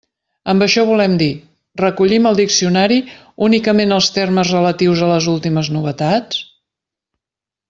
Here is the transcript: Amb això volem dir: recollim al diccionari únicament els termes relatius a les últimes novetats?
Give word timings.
Amb 0.51 0.63
això 0.65 0.85
volem 0.91 1.11
dir: 1.21 1.27
recollim 1.81 2.25
al 2.29 2.39
diccionari 2.39 2.97
únicament 3.51 3.95
els 4.01 4.09
termes 4.19 4.55
relatius 4.59 5.05
a 5.05 5.15
les 5.15 5.29
últimes 5.35 5.71
novetats? 5.77 6.45